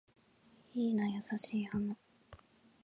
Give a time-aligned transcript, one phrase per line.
[0.73, 1.95] いいな優しい花